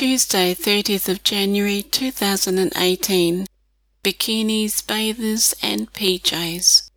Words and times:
Tuesday, 0.00 0.54
30th 0.54 1.10
of 1.10 1.22
January 1.22 1.82
2018. 1.82 3.46
Bikinis, 4.02 4.86
bathers, 4.86 5.54
and 5.62 5.92
PJs. 5.92 6.90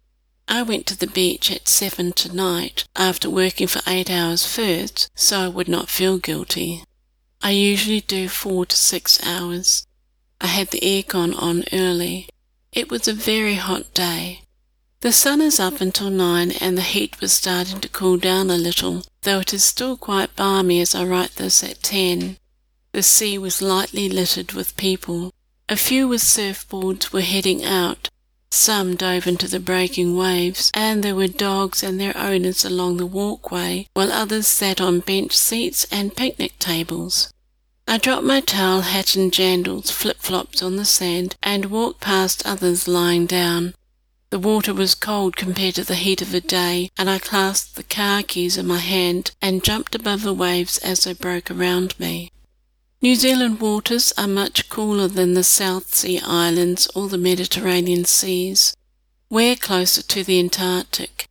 I 0.48 0.64
went 0.64 0.86
to 0.86 0.98
the 0.98 1.08
beach 1.08 1.52
at 1.52 1.68
7 1.68 2.14
tonight 2.14 2.86
after 2.96 3.30
working 3.30 3.68
for 3.68 3.82
8 3.86 4.10
hours 4.10 4.46
first, 4.46 5.12
so 5.16 5.42
I 5.42 5.48
would 5.50 5.68
not 5.68 5.90
feel 5.90 6.18
guilty. 6.18 6.86
I 7.42 7.50
usually 7.50 8.00
do 8.00 8.30
4 8.30 8.68
to 8.68 8.76
6 8.78 9.28
hours. 9.28 9.86
I 10.40 10.48
had 10.48 10.70
the 10.70 10.80
aircon 10.80 11.36
on 11.38 11.66
early. 11.74 12.30
It 12.72 12.90
was 12.90 13.10
a 13.10 13.14
very 13.14 13.56
hot 13.56 13.94
day. 13.94 14.44
The 15.02 15.12
sun 15.12 15.42
is 15.42 15.60
up 15.60 15.82
until 15.82 16.10
9 16.10 16.52
and 16.52 16.78
the 16.78 16.82
heat 16.82 17.20
was 17.20 17.34
starting 17.34 17.82
to 17.82 17.90
cool 17.90 18.16
down 18.16 18.50
a 18.50 18.56
little, 18.56 19.04
though 19.24 19.42
it 19.42 19.54
is 19.54 19.66
still 19.66 19.98
quite 19.98 20.38
balmy 20.38 20.80
as 20.80 20.96
I 20.96 21.04
write 21.04 21.36
this 21.36 21.66
at 21.66 21.84
10. 21.84 22.38
The 22.94 23.02
sea 23.02 23.40
was 23.40 23.60
lightly 23.60 24.08
littered 24.08 24.54
with 24.54 24.78
people. 24.78 25.32
A 25.68 25.76
few 25.76 26.08
with 26.08 26.22
surfboards 26.22 27.12
were 27.12 27.22
heading 27.22 27.66
out, 27.66 28.10
some 28.52 28.96
dove 28.96 29.26
into 29.26 29.48
the 29.48 29.60
breaking 29.60 30.16
waves, 30.16 30.70
and 30.76 31.04
there 31.04 31.16
were 31.16 31.28
dogs 31.28 31.82
and 31.82 32.00
their 32.00 32.16
owners 32.16 32.64
along 32.64 32.98
the 32.98 33.08
walkway, 33.08 33.88
while 33.96 34.12
others 34.12 34.48
sat 34.48 34.80
on 34.80 35.00
bench 35.00 35.36
seats 35.36 35.88
and 35.92 36.16
picnic 36.16 36.60
tables. 36.60 37.34
I 37.88 37.98
dropped 37.98 38.26
my 38.26 38.42
towel, 38.42 38.82
hat, 38.82 39.16
and 39.16 39.34
jandals, 39.34 39.90
flip 39.90 40.20
flops 40.20 40.62
on 40.62 40.76
the 40.76 40.86
sand, 40.86 41.36
and 41.42 41.72
walked 41.72 42.00
past 42.00 42.46
others 42.46 42.88
lying 42.88 43.26
down. 43.26 43.74
The 44.30 44.38
water 44.38 44.74
was 44.74 44.94
cold 44.94 45.36
compared 45.36 45.74
to 45.76 45.84
the 45.84 45.96
heat 45.96 46.22
of 46.22 46.32
the 46.32 46.42
day, 46.42 46.92
and 46.96 47.10
I 47.10 47.18
clasped 47.18 47.76
the 47.76 47.84
car 47.84 48.22
keys 48.22 48.56
in 48.56 48.68
my 48.68 48.78
hand 48.78 49.32
and 49.42 49.64
jumped 49.64 49.96
above 49.96 50.22
the 50.22 50.34
waves 50.34 50.78
as 50.78 51.06
they 51.06 51.14
broke 51.14 51.50
around 51.50 52.00
me. 52.00 52.30
New 53.04 53.16
Zealand 53.16 53.60
waters 53.60 54.14
are 54.18 54.30
much 54.30 54.70
cooler 54.70 55.10
than 55.10 55.34
the 55.34 55.44
South 55.44 55.94
Sea 55.94 56.22
Islands 56.26 56.88
or 56.96 57.10
the 57.10 57.18
Mediterranean 57.18 58.06
seas. 58.06 58.74
We're 59.30 59.58
closer 59.58 60.02
to 60.04 60.24
the 60.24 60.40
Antarctic. 60.40 61.28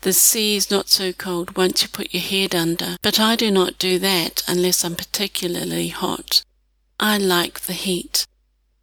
The 0.00 0.14
sea 0.14 0.56
is 0.56 0.70
not 0.70 0.88
so 0.88 1.12
cold 1.12 1.58
once 1.58 1.82
you 1.82 1.90
put 1.90 2.14
your 2.14 2.22
head 2.22 2.54
under, 2.54 2.96
but 3.02 3.20
I 3.20 3.36
do 3.36 3.50
not 3.50 3.78
do 3.78 3.98
that 3.98 4.42
unless 4.48 4.82
I'm 4.82 4.96
particularly 4.96 5.88
hot. 5.88 6.42
I 6.98 7.18
like 7.18 7.60
the 7.60 7.74
heat. 7.74 8.26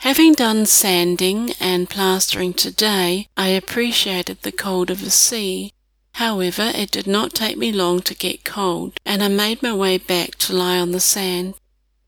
Having 0.01 0.33
done 0.33 0.67
sanding 0.67 1.53
and 1.59 1.89
plastering 1.89 2.53
today, 2.53 3.29
I 3.35 3.47
appreciated 3.47 4.43
the 4.43 4.51
cold 4.51 4.91
of 4.91 5.01
the 5.03 5.09
sea. 5.09 5.73
However, 6.13 6.71
it 6.75 6.91
did 6.91 7.07
not 7.07 7.33
take 7.33 7.57
me 7.57 7.71
long 7.71 8.01
to 8.01 8.13
get 8.13 8.45
cold, 8.45 8.93
and 9.07 9.23
I 9.23 9.27
made 9.27 9.63
my 9.63 9.73
way 9.73 9.97
back 9.97 10.35
to 10.35 10.53
lie 10.53 10.77
on 10.77 10.91
the 10.91 10.99
sand. 10.99 11.55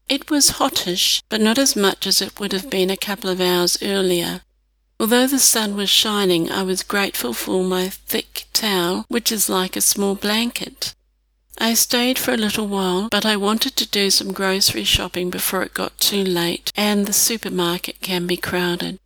It 0.10 0.32
was 0.32 0.58
hottish, 0.58 1.22
but 1.30 1.40
not 1.40 1.60
as 1.60 1.76
much 1.76 2.08
as 2.08 2.20
it 2.20 2.40
would 2.40 2.52
have 2.52 2.68
been 2.68 2.90
a 2.90 2.98
couple 2.98 3.30
of 3.30 3.40
hours 3.40 3.78
earlier. 3.84 4.42
Although 5.00 5.28
the 5.28 5.38
sun 5.38 5.76
was 5.76 5.90
shining, 5.92 6.52
I 6.52 6.64
was 6.64 6.82
grateful 6.82 7.34
for 7.34 7.64
my 7.64 7.90
thick 7.90 8.46
towel, 8.52 9.06
which 9.08 9.32
is 9.32 9.50
like 9.50 9.76
a 9.76 9.82
small 9.82 10.16
blanket. 10.16 10.96
I 11.60 11.76
stayed 11.76 12.18
for 12.18 12.34
a 12.34 12.38
little 12.38 12.68
while, 12.68 13.08
but 13.12 13.26
I 13.26 13.38
wanted 13.38 13.76
to 13.76 13.88
do 13.88 14.10
some 14.10 14.34
grocery 14.34 14.84
shopping 14.84 15.30
before 15.30 15.62
it 15.62 15.76
got 15.76 16.00
too 16.00 16.24
late, 16.24 16.72
and 16.76 17.06
the 17.06 17.14
supermarket 17.14 18.02
can 18.02 18.26
be 18.26 18.38
crowded. 18.38 18.98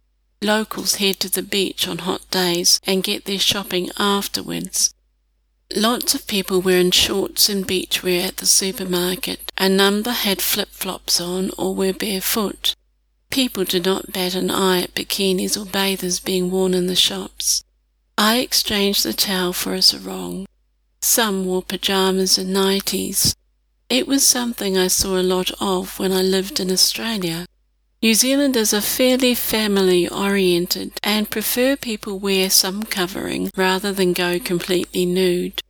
Locals 0.42 0.96
head 0.96 1.20
to 1.20 1.30
the 1.30 1.44
beach 1.44 1.88
on 1.88 2.00
hot 2.00 2.30
days 2.31 2.80
and 2.84 3.04
get 3.04 3.26
their 3.26 3.40
shopping 3.40 3.90
afterwards. 3.98 4.94
Lots 5.76 6.14
of 6.14 6.28
people 6.28 6.62
were 6.62 6.78
in 6.78 6.92
shorts 6.92 7.50
and 7.50 7.68
beachwear 7.68 8.28
at 8.28 8.38
the 8.38 8.46
supermarket. 8.46 9.52
A 9.58 9.68
number 9.68 10.12
had 10.12 10.40
flip 10.40 10.70
flops 10.70 11.20
on 11.20 11.50
or 11.58 11.74
were 11.74 11.94
barefoot. 11.94 12.76
People 13.32 13.64
did 13.64 13.86
not 13.86 14.12
bat 14.12 14.36
an 14.36 14.52
eye 14.52 14.84
at 14.84 14.94
bikinis 14.94 15.60
or 15.60 15.66
bathers 15.66 16.20
being 16.20 16.52
worn 16.52 16.76
in 16.76 16.86
the 16.86 16.96
shops. 16.96 17.64
I 18.20 18.38
exchanged 18.38 19.03
the 19.03 19.14
towel 19.14 19.52
for 19.52 19.74
a 19.74 19.81
sarong. 19.81 20.46
Some 21.02 21.46
wore 21.46 21.64
pajamas 21.64 22.38
and 22.38 22.56
nighties. 22.56 23.36
It 23.90 24.08
was 24.08 24.24
something 24.24 24.78
I 24.78 24.88
saw 24.88 25.18
a 25.20 25.24
lot 25.24 25.50
of 25.59 25.97
when 25.97 26.12
I 26.12 26.22
lived 26.22 26.59
in 26.59 26.72
Australia. 26.72 27.47
New 28.03 28.14
Zealanders 28.14 28.74
are 28.74 28.81
fairly 28.81 29.34
family 29.34 30.08
oriented 30.08 30.92
and 31.02 31.31
prefer 31.31 31.76
people 31.76 32.20
wear 32.20 32.50
some 32.50 32.84
covering 32.84 33.50
rather 33.56 33.92
than 33.92 34.14
go 34.14 34.40
completely 34.40 35.06
nude. 35.06 35.62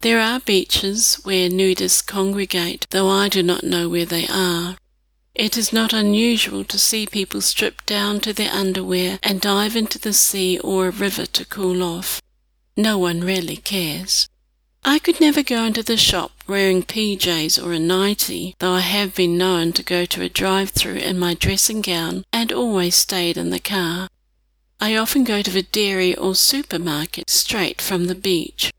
There 0.00 0.20
are 0.20 0.40
beaches 0.40 1.14
where 1.24 1.48
nudists 1.48 2.06
congregate, 2.06 2.86
though 2.90 3.08
I 3.08 3.28
do 3.28 3.42
not 3.42 3.64
know 3.64 3.88
where 3.88 4.04
they 4.04 4.26
are. 4.28 4.76
It 5.34 5.56
is 5.56 5.72
not 5.72 5.92
unusual 5.92 6.64
to 6.64 6.78
see 6.78 7.06
people 7.06 7.40
strip 7.40 7.84
down 7.86 8.20
to 8.20 8.32
their 8.32 8.52
underwear 8.52 9.18
and 9.22 9.40
dive 9.40 9.74
into 9.74 9.98
the 9.98 10.12
sea 10.12 10.58
or 10.58 10.88
a 10.88 10.90
river 10.90 11.26
to 11.26 11.44
cool 11.44 11.82
off. 11.82 12.20
No 12.76 12.98
one 12.98 13.20
really 13.20 13.56
cares. 13.56 14.28
I 14.84 14.98
could 14.98 15.20
never 15.20 15.42
go 15.42 15.64
into 15.64 15.82
the 15.82 15.96
shop 15.96 16.32
wearing 16.46 16.82
PJs 16.82 17.62
or 17.62 17.72
a 17.72 17.78
nightie, 17.78 18.54
though 18.60 18.72
I 18.72 18.80
have 18.80 19.14
been 19.14 19.36
known 19.36 19.72
to 19.72 19.82
go 19.82 20.04
to 20.04 20.22
a 20.22 20.28
drive-through 20.28 20.96
in 20.96 21.18
my 21.18 21.34
dressing 21.34 21.80
gown 21.80 22.24
and 22.32 22.52
always 22.52 22.94
stayed 22.94 23.36
in 23.36 23.50
the 23.50 23.58
car. 23.58 24.08
I 24.78 24.94
often 24.94 25.24
go 25.24 25.42
to 25.42 25.50
the 25.50 25.62
dairy 25.62 26.14
or 26.14 26.34
supermarket 26.34 27.28
straight 27.28 27.80
from 27.80 28.06
the 28.06 28.14
beach. 28.14 28.70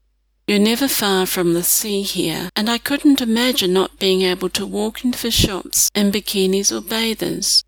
You're 0.47 0.59
never 0.59 0.88
far 0.88 1.25
from 1.25 1.53
the 1.53 1.62
sea 1.62 2.03
here, 2.03 2.50
and 2.56 2.69
I 2.69 2.78
couldn't 2.78 3.19
imagine 3.19 3.74
not 3.74 4.00
being 4.00 4.22
able 4.22 4.47
to 4.52 4.66
walk 4.66 5.03
into 5.03 5.22
the 5.22 5.30
shops 5.30 5.91
in 5.94 6.09
bikinis 6.09 6.72
or 6.72 6.80
bathers. 6.80 7.66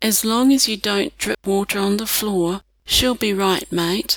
As 0.00 0.24
long 0.24 0.52
as 0.52 0.68
you 0.68 0.76
don't 0.76 1.18
drip 1.18 1.44
water 1.44 1.80
on 1.80 1.96
the 1.96 2.06
floor, 2.06 2.60
she'll 2.84 3.16
be 3.16 3.32
right, 3.32 3.70
mate. 3.72 4.16